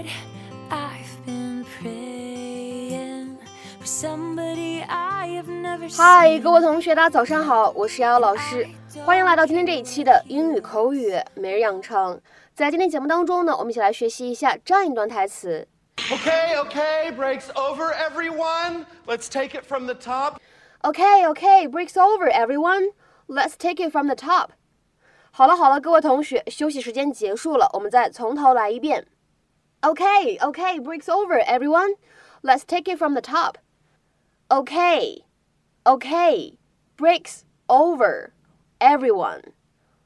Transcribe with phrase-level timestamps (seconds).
[0.00, 0.06] 嗨
[0.70, 3.36] I've been praying
[3.78, 5.96] for somebody I have never seen.
[5.98, 8.66] Hi，各位同学，大家早上好，我是瑶老师，
[9.04, 12.18] 欢迎来到今天这一期的英语口语每日养成。
[12.54, 15.66] 在今天节目当中呢，我们一起来学习一下这样一段台词。
[15.96, 18.86] Okay, okay, breaks over, everyone.
[19.06, 20.36] Let's take it from the top.
[20.82, 22.92] Okay, okay, breaks over, everyone.
[23.26, 24.50] Let's take it from the top.
[25.30, 29.06] 好了好了，各位同学，休息时间结束了，我们再从头来一遍。
[29.81, 31.93] Okay, okay, breaks over, everyone.
[32.41, 33.57] Let's take it from the top.
[34.49, 35.25] Okay,
[35.85, 36.57] okay,
[36.97, 38.33] breaks over,
[38.79, 39.53] everyone.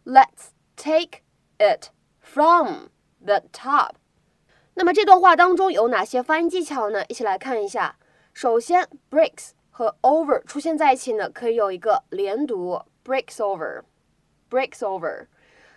[0.05, 1.23] Let's take
[1.59, 2.89] it from
[3.21, 3.95] the top.
[4.75, 7.05] 那么这段话当中有哪些发音技巧呢？
[7.07, 7.97] 一起来看一下。
[8.33, 15.27] 首先，breaks 和 over 出现在一起呢，可以有一个连读，breaks over，breaks over。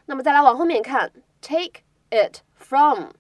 [0.07, 3.11] 那么再来往后面看，take it from。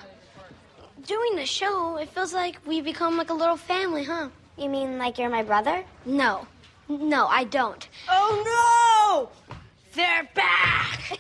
[1.06, 4.30] doing the show, it feels like we've become like a little family, huh?
[4.58, 5.86] You mean like you're my brother?
[6.06, 6.48] No,
[6.88, 7.88] no, I don't.
[8.10, 9.30] Oh no!
[9.94, 10.71] They're back!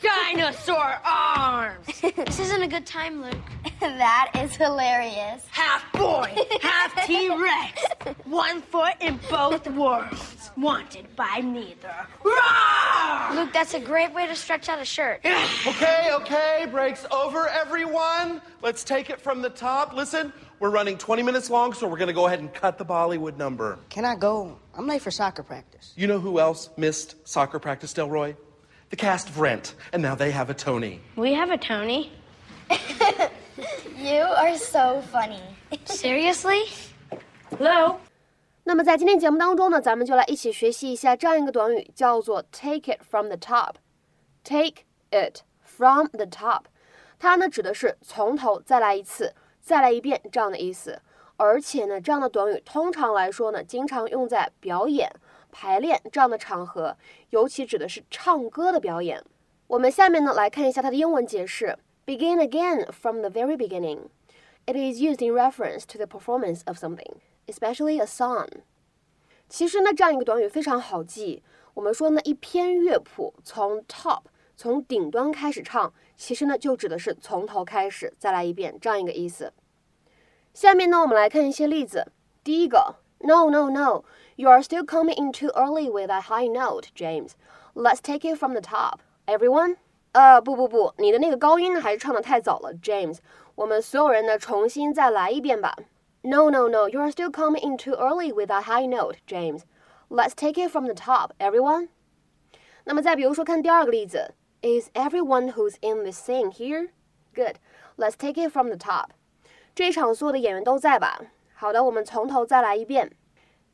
[0.03, 1.87] Dinosaur arms!
[2.33, 3.35] This isn't a good time, Luke.
[3.81, 5.47] that is hilarious.
[5.51, 7.85] Half boy, half T Rex.
[8.25, 10.51] One foot in both worlds.
[10.57, 11.95] Wanted by neither.
[12.25, 13.35] Roar!
[13.35, 15.21] Luke, that's a great way to stretch out a shirt.
[15.67, 18.41] Okay, okay, breaks over, everyone.
[18.63, 19.95] Let's take it from the top.
[19.95, 22.85] Listen, we're running 20 minutes long, so we're going to go ahead and cut the
[22.85, 23.79] Bollywood number.
[23.89, 24.59] Can I go?
[24.75, 25.93] I'm late for soccer practice.
[25.97, 28.37] You know who else missed soccer practice, Delroy?
[28.93, 31.01] The cast of Rent, and now they have a Tony.
[31.17, 32.11] We have a Tony.
[33.97, 35.41] You are so funny.
[35.87, 36.69] Seriously?
[37.57, 38.01] Hello?
[38.65, 43.77] 那么在今天节目当中呢，咱们就来一起学习一下这样一个短语，叫做 take it from the top。
[44.45, 46.65] take it from the top，
[47.19, 49.33] 它呢指的是从头再来一次，
[49.63, 51.01] 再来一遍这样的意思。
[51.39, 55.11] 而且呢，这样的短语通常来说呢，经常用在表演、
[55.53, 56.97] 排练这样的场合，
[57.31, 59.23] 尤其指的是唱歌的表演。
[59.69, 64.09] 我们下面呢来看一下它的英文解释：Begin again from the very beginning.
[64.67, 68.49] It is used in reference to the performance of something, especially a song.
[69.49, 71.43] 其实呢，这样一个短语非常好记。
[71.75, 74.23] 我们说呢，一篇乐谱从 top
[74.57, 79.53] 从顶端开始唱，其实呢就指的是从头开始再来一遍这样一个意思。
[80.55, 82.13] 下面呢，我们来看一些例子。
[82.45, 84.04] 第一个 ，No, no, no,
[84.36, 87.32] you are still coming in too early with that high note, James.
[87.74, 89.78] Let's take it from the top, everyone.
[90.14, 93.18] 呃，不不不，你的那个高音还是唱的太早了，James。
[93.56, 95.76] 我们所有人呢，重新再来一遍吧。
[96.22, 99.62] No, no, no, you are still coming in too early with that high note, James.
[100.10, 101.90] Let's take it from the top, everyone.
[102.86, 106.90] 那么再比如说，看第二个例子，Is everyone who's in this scene here?
[107.36, 107.58] Good.
[107.96, 109.10] Let's take it from the top.
[109.76, 111.20] 这一场所有的演员都在吧？
[111.62, 113.12] 好的，我们从头再来一遍。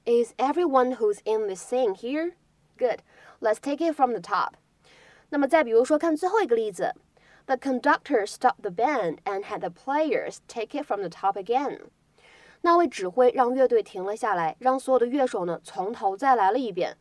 [0.06, 2.34] Is everyone who's in this scene here?
[2.78, 3.00] Good.
[3.40, 4.54] Let's take it from the top.
[5.30, 6.94] 那么再比如说，看最后一个例子，
[7.46, 11.80] The conductor stopped the band and had the players take it from the top again.
[12.62, 16.98] 那位指挥让乐队停了下来，让所有的乐手呢从头再来了一遍。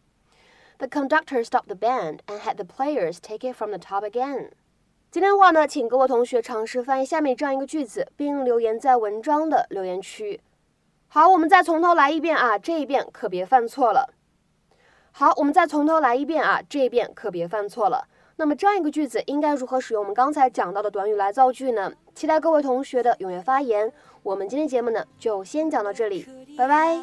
[0.78, 4.50] The conductor stopped the band and had the players take it from the top again.
[5.10, 10.40] 今天的话呢，请各位同学尝试翻译下面这样一个句子，并留言在文章的留言区。
[11.09, 14.13] 好，我们再从头来一遍啊，这一遍可别犯错了。
[15.11, 18.07] 好，我们再从头来一遍啊，这一遍可别犯错了。
[18.35, 21.91] 那么这样一个句子应该如何使用我们刚才讲到的短语来造句呢？
[22.13, 23.91] 期待各位同学的踊跃发言。
[24.21, 26.27] 我们今天节目呢就先讲到这里，
[26.57, 26.99] 拜拜。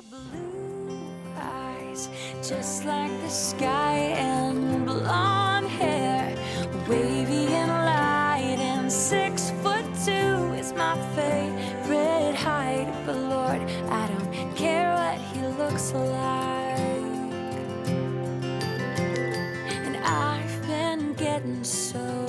[2.43, 6.37] Just like the sky and blonde hair,
[6.88, 12.34] wavy and light, and six foot two is my favorite.
[13.06, 14.03] But Lord, I
[15.75, 16.79] looks like.
[19.67, 22.24] And I've been getting so.